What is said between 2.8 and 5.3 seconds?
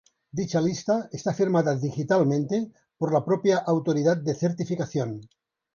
por la propia autoridad de certificación.